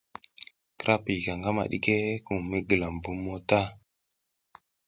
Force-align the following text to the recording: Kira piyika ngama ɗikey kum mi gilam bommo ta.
Kira 0.77 0.95
piyika 1.03 1.31
ngama 1.39 1.63
ɗikey 1.71 2.05
kum 2.25 2.39
mi 2.49 2.57
gilam 2.67 2.95
bommo 3.03 3.33
ta. 3.49 3.61